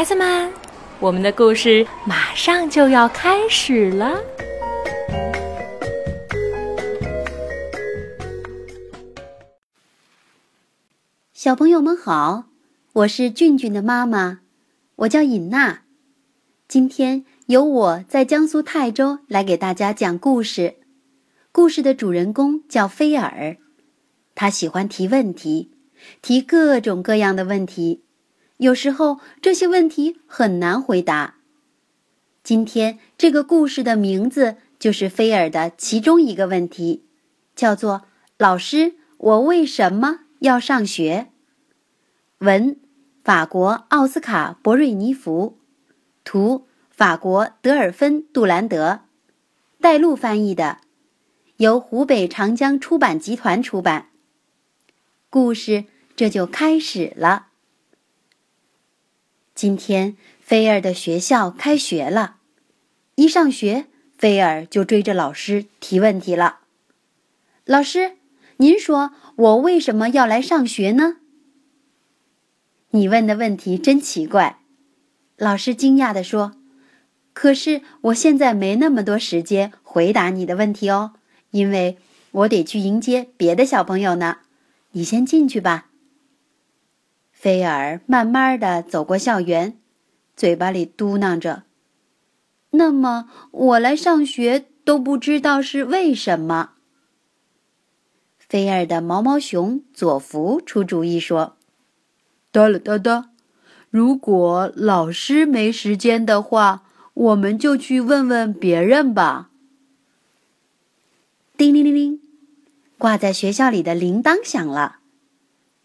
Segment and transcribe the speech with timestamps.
[0.00, 0.50] 孩子们，
[0.98, 4.18] 我们的故事马上就要开始了。
[11.34, 12.44] 小朋友们好，
[12.94, 14.40] 我是俊俊的妈妈，
[14.96, 15.82] 我叫尹娜。
[16.66, 20.76] 今天由我在江苏泰州来给大家讲故事。
[21.52, 23.58] 故事的主人公叫菲尔，
[24.34, 25.72] 他喜欢提问题，
[26.22, 28.04] 提各种各样的问题。
[28.60, 31.36] 有时候这些问题很难回答。
[32.42, 37.06] 今天这个故事的名字就是菲尔的其中一个问题，
[37.56, 38.02] 叫做
[38.36, 41.28] “老师，我为什么要上学？”
[42.40, 42.76] 文，
[43.24, 45.58] 法国奥斯卡·博瑞尼福，
[46.22, 49.00] 图，法国德尔芬·杜兰德，
[49.80, 50.80] 带路翻译的，
[51.56, 54.10] 由湖北长江出版集团出版。
[55.30, 57.46] 故事这就开始了。
[59.60, 62.36] 今天菲尔的学校开学了，
[63.16, 63.84] 一上学，
[64.16, 66.60] 菲尔就追着老师提问题了。
[67.66, 68.12] 老师，
[68.56, 71.18] 您说我为什么要来上学呢？
[72.92, 74.60] 你问的问题真奇怪，
[75.36, 76.52] 老师惊讶地说
[77.34, 81.12] ：“可是我现在没那么多时间回答你的问题哦，
[81.50, 81.98] 因为
[82.30, 84.38] 我得去迎接别的小朋友呢。
[84.92, 85.88] 你先进去吧。”
[87.40, 89.78] 菲尔慢慢的走过校园，
[90.36, 91.62] 嘴巴里嘟囔着
[92.72, 96.72] ：“那么我来上学都不知道是为什么。”
[98.36, 101.56] 菲尔的毛毛熊佐福出主意说。
[102.52, 103.30] 哒了哒哒，
[103.88, 106.82] 如果老师没时间的话，
[107.14, 109.48] 我们就去问问别人吧。
[111.56, 112.20] 叮铃铃铃，
[112.98, 114.99] 挂在学校里的铃铛响了。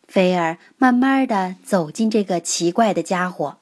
[0.07, 3.57] 菲尔慢慢的走进这个奇怪的家伙。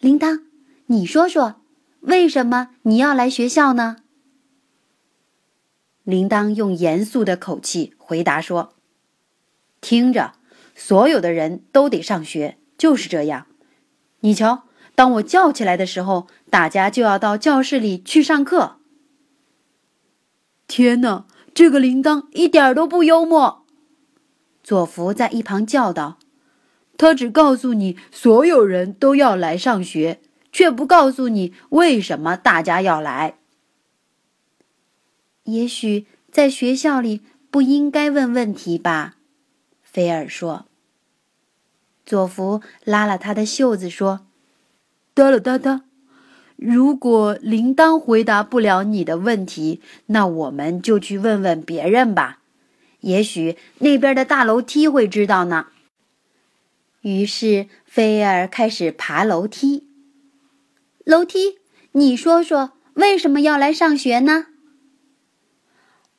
[0.00, 0.42] 铃铛，
[0.86, 1.56] 你说说，
[2.00, 3.96] 为什么你要来学校呢？
[6.02, 8.74] 铃铛用严肃的口气回答说
[9.80, 10.34] ：“听着。”
[10.76, 13.46] 所有的人都得上学，就是这样。
[14.20, 14.64] 你瞧，
[14.96, 18.78] 当我叫起来的时候，大家就要到教室里去上课。
[20.66, 23.63] 天哪，这个铃铛一点都不幽默！
[24.64, 26.18] 佐福在一旁叫道
[26.96, 30.20] ：“他只告诉你所有人都要来上学，
[30.50, 33.36] 却不告诉你为什么大家要来。
[35.44, 37.20] 也许在学校里
[37.50, 39.16] 不应该问问题吧。”
[39.84, 40.64] 菲尔说
[42.06, 44.26] ：“佐福拉了他的袖子说，
[45.12, 45.82] 哒了哒哒。
[46.56, 52.40] 如果铃铛回答不了你的问题，那我们就去问问别人吧。
[53.04, 55.68] 也许那边的大楼梯会知道呢。”
[57.02, 59.86] 于是菲儿开始爬楼梯。
[61.04, 61.58] 楼梯，
[61.92, 64.46] 你说说，为什么要来上学呢？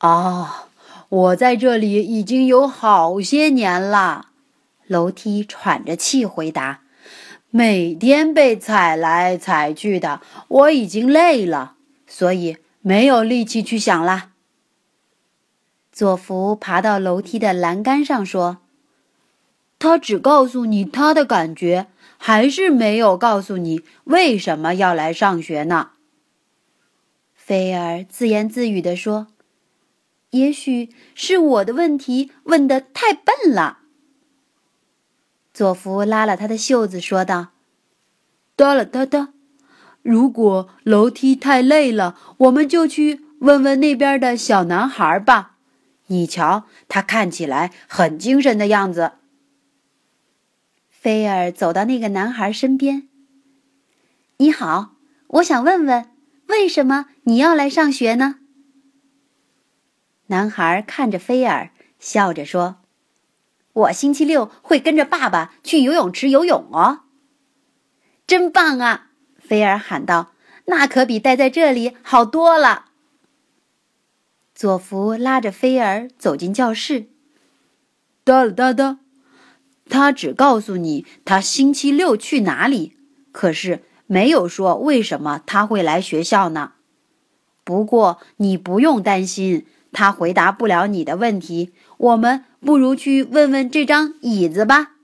[0.00, 0.62] 哦。
[1.08, 4.30] 我在这里已经有好些年了，
[4.88, 6.80] 楼梯喘着气回答
[7.50, 11.76] ：“每天被踩来踩去的，我已经累了，
[12.08, 14.32] 所以没有力气去想啦。”
[15.96, 18.58] 佐福爬到楼梯的栏杆上说
[19.80, 21.86] ：“他只告诉你他的感觉，
[22.18, 25.92] 还是没有告诉你为什么要来上学呢？”
[27.34, 29.28] 菲尔自言自语地说。
[30.32, 33.78] 也许是我的问题问的太笨了。
[35.54, 37.52] 佐福拉了他的袖子，说道
[38.54, 39.30] ：“哒了哒哒，
[40.02, 45.55] 如果楼梯太累了，我们就去问问那边的小男孩吧。
[46.06, 49.12] 你瞧，他看起来很精神的样子。”
[50.88, 53.08] 菲尔走到那个男孩身边。
[54.38, 54.96] “你好，
[55.28, 56.10] 我想问问，
[56.46, 58.36] 为什么你要来上学呢？”
[60.28, 61.70] 男孩看着菲尔，
[62.00, 62.78] 笑着说
[63.72, 67.02] ：“我星期六会跟着爸爸去游泳池游泳哦。”
[68.26, 69.10] 真棒啊！
[69.38, 70.32] 菲尔喊道
[70.66, 72.85] ：“那可比待在这里好多了。”
[74.56, 77.06] 佐福拉着菲尔走进教室。
[78.24, 78.98] 哒了哒哒，
[79.88, 82.96] 他只告诉你他星期六去哪里，
[83.30, 86.72] 可是没有说为什么他会来学校呢。
[87.64, 89.66] 不过你不用担心。
[89.92, 94.96] 他回答不了你的问题，我们不如去问问这张椅子吧。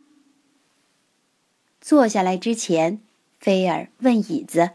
[1.80, 3.00] 坐下来之前，
[3.40, 4.72] 菲尔问椅子：“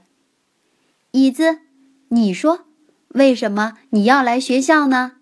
[1.11, 1.59] 椅子，
[2.07, 2.65] 你说，
[3.09, 5.13] 为什么你要来学校呢？”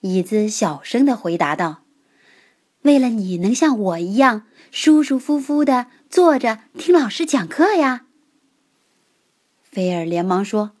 [0.00, 1.82] 椅子小声的回答道
[2.82, 8.06] ：“为了你能像我一样舒舒服服的坐着听老师讲课呀。
[9.62, 10.72] 菲尔连忙说：“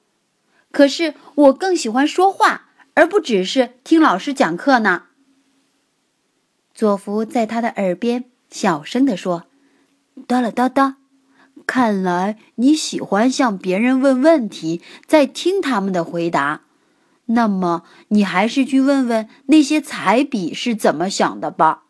[0.72, 5.04] 可是我更喜欢说话，而不只是听老师讲课呢。”
[6.74, 9.44] 佐福在他的耳边小声地说
[10.26, 10.96] ：“哒啦哒哒，
[11.70, 16.62] 看来你喜欢向别人问问题，再听他们的回答。
[17.26, 21.84] 那么，你还是去问问那些彩笔是怎么想的吧。”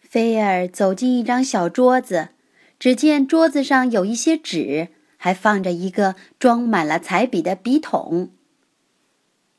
[0.00, 2.30] 菲尔走进一张小桌子，
[2.78, 4.88] 只见桌子上有一些纸。
[5.20, 8.30] 还放着一个装满了彩笔的笔筒。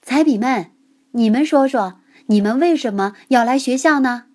[0.02, 0.72] 彩笔们，
[1.12, 4.28] 你们说说，你们为什么要来学校呢？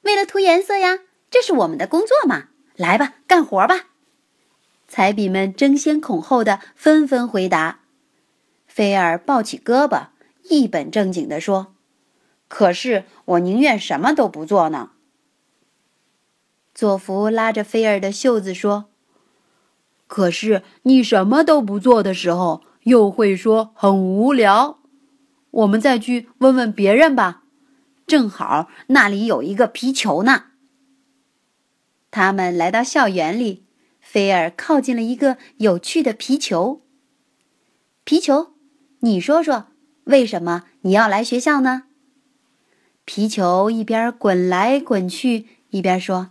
[0.00, 1.00] 为了涂颜色呀，
[1.30, 2.48] 这是我们的工作嘛！
[2.78, 3.86] 来吧，干活吧！
[4.86, 7.80] 彩笔们争先恐后的纷纷回答。
[8.68, 10.06] 菲尔抱起胳膊，
[10.44, 11.74] 一本正经地说
[12.46, 14.92] ：“可是我宁愿什么都不做呢。”
[16.72, 18.88] 佐福拉着菲尔的袖子说。
[20.06, 24.78] 可是你什么都不做的时候，又会说很无聊。
[25.50, 27.42] 我们再去问问别人吧，
[28.06, 30.44] 正好那里有一个皮球呢。
[32.10, 33.64] 他们来到校园里，
[34.00, 36.82] 菲尔靠近了一个有趣的皮球。
[38.04, 38.54] 皮球，
[39.00, 39.66] 你说说，
[40.04, 41.84] 为什么你要来学校呢？
[43.04, 46.30] 皮球一边滚来滚去，一边说：“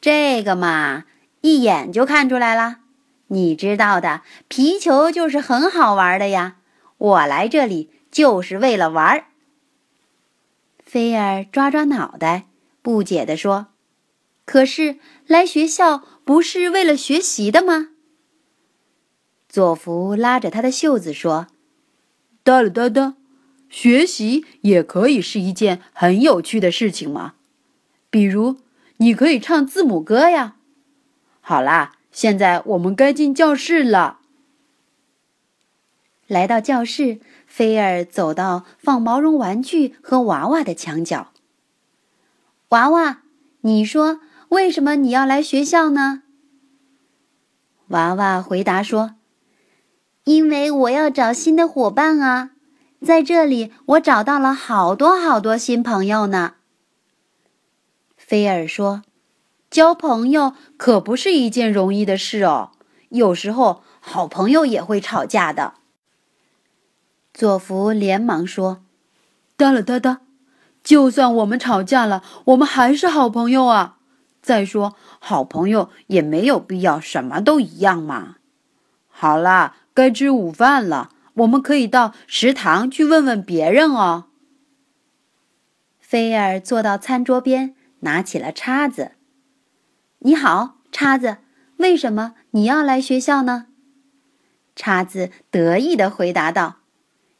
[0.00, 1.04] 这个嘛，
[1.40, 2.78] 一眼就看出来了。”
[3.28, 6.56] 你知道的，皮球就是很好玩的呀。
[6.98, 9.24] 我来这里就是为了玩。
[10.84, 12.44] 菲尔抓抓脑袋，
[12.82, 13.68] 不解地说
[14.44, 17.88] ：“可是来学校不是为了学习的吗？”
[19.48, 21.48] 佐福拉着他的袖子说
[22.42, 23.14] ：“哒了哒哒，
[23.68, 27.34] 学习也可以是一件很有趣的事情嘛。
[28.10, 28.58] 比如，
[28.98, 30.56] 你可以唱字母歌呀。
[31.40, 34.18] 好啦。”现在我们该进教室了。
[36.26, 41.32] 来到教室，菲尔走到放毛绒玩具和娃娃的墙角。
[42.68, 43.22] 娃娃，
[43.62, 44.20] 你说
[44.52, 46.24] 为什么你要来学校呢？
[47.88, 49.14] 娃娃回答说
[50.24, 52.50] ：“因为我要找新的伙伴啊，
[53.02, 56.56] 在这里我找到了好多好多新朋友呢。”
[58.16, 59.02] 菲尔说。
[59.70, 62.72] 交朋友可不是一件容易的事哦，
[63.08, 65.76] 有时候好朋友也会吵架的。
[67.32, 68.82] 佐福连忙说
[69.56, 70.20] ：“哒了哒哒，
[70.84, 73.96] 就算我们吵架了，我们还是好朋友啊。
[74.42, 78.36] 再说，好朋友也没有必要什么都一样嘛。
[79.08, 84.26] 好啦，该吃午饭了，我们可以到食堂去问问别人哦。”
[86.00, 89.12] 菲尔坐到餐桌边，拿起了叉子。
[90.18, 91.38] 你好，叉子，
[91.76, 93.66] 为什么你要来学校呢？
[94.74, 96.78] 叉子得意的回答道：“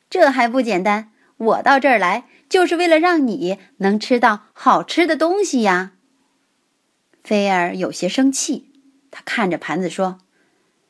[0.08, 5.92] 这还不简单，我到这儿来就是为了让你能吃到好吃的东西呀。”
[7.22, 8.70] 菲尔有些生气，
[9.10, 10.18] 他看着盘子说：“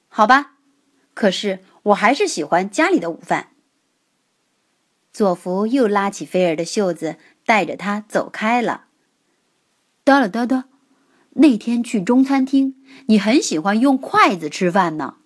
[0.09, 0.53] 好吧，
[1.15, 3.49] 可是我还是喜欢家里的午饭。”
[5.13, 8.85] 佐福又拉起菲尔的袖子，带着他走开了。
[10.05, 10.65] 哒了哒哒。
[11.35, 15.17] 那天去中餐厅，你很喜欢用筷子吃饭呢。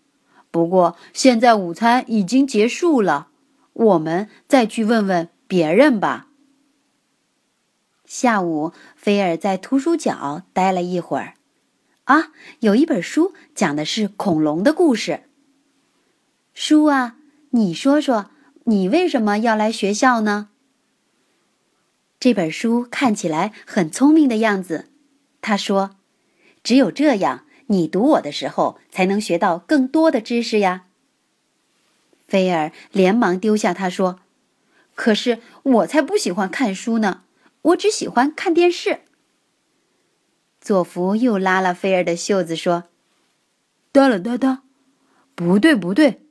[0.53, 3.29] 不过现在午餐已经结束了，
[3.73, 6.29] 我们再去问问别人吧。
[8.07, 11.35] 下午，菲尔在图书角待了一会儿。
[12.05, 15.25] 啊，有一本书讲的是恐龙的故事。
[16.55, 17.17] 书啊，
[17.51, 18.31] 你说说，
[18.65, 20.49] 你为什么要来学校呢？
[22.19, 24.87] 这本书看起来很聪明的样子。
[25.43, 25.97] 他说。
[26.63, 30.87] 只有这样，你读我的时候才能学到更多的知识呀。
[32.27, 34.19] 菲尔连忙丢下他说
[34.97, 37.23] ：“可是我才不喜欢看书呢，
[37.67, 39.01] 我只喜欢看电视。”
[40.61, 42.85] 佐福又拉了菲尔的袖子说
[43.93, 44.63] ：“哒了哒哒，
[45.35, 46.23] 不对不对，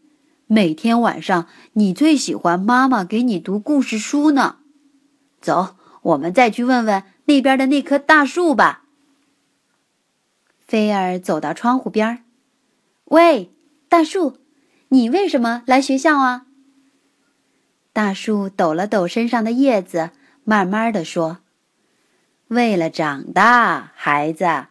[0.47, 4.57] 每天晚上你最喜欢妈妈给你读故事书呢。
[5.39, 8.83] 走，我们再去问问那边的那棵大树吧。”
[10.59, 12.23] 菲尔走到窗户边儿
[13.05, 13.51] ，“喂，
[13.87, 14.37] 大树，
[14.89, 16.47] 你为什么来学校啊？”
[17.93, 20.09] 大树抖了抖身上的叶子，
[20.45, 21.39] 慢慢的说
[22.47, 24.67] ：“为了长大，孩子。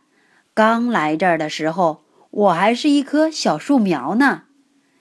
[0.54, 4.44] 刚来这儿的时候，我还是一棵小树苗呢。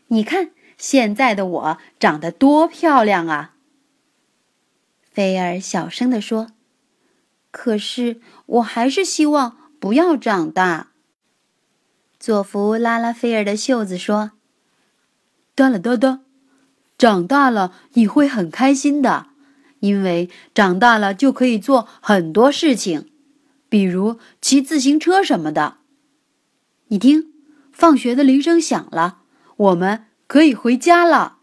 [0.07, 3.53] 你看现在的我长得多漂亮啊！”
[5.09, 6.47] 菲尔小声的说
[7.49, 10.91] ：“可是我还是希望。”不要长大。
[12.17, 14.31] 佐福拉拉菲尔的袖子说
[15.55, 16.21] ：“哒了哒哒，
[16.97, 19.27] 长大了你会很开心的，
[19.83, 23.09] 因为长大了就可以做很多事情，
[23.67, 25.79] 比如骑自行车什么的。
[26.87, 27.33] 你听，
[27.73, 29.23] 放学的铃声响了，
[29.57, 31.39] 我们可以回家了。”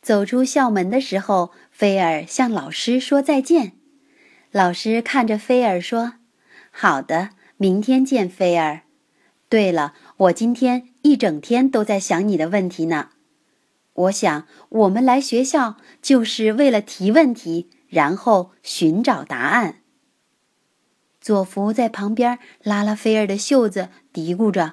[0.00, 3.72] 走出校门的时候，菲尔向老师说再见。
[4.52, 6.14] 老师看着菲尔说
[6.70, 8.82] ：“好的。”明天见，菲儿。
[9.48, 13.10] 对了，我今天一整天都在想你的问题呢。
[14.00, 19.82] 我想，我们来学校就是为了提问题，然后寻找答案。
[21.20, 24.72] 佐福在旁边拉拉菲儿的袖子，嘀咕着：“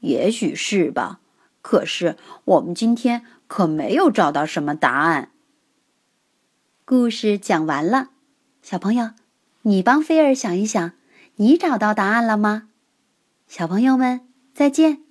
[0.00, 1.20] 也许是吧，
[1.62, 5.30] 可是我们今天可没有找到什么答案。”
[6.84, 8.10] 故事讲完了，
[8.62, 9.10] 小朋友，
[9.62, 10.92] 你帮菲儿想一想。
[11.36, 12.68] 你找到答案了吗？
[13.46, 15.09] 小朋友们，再见。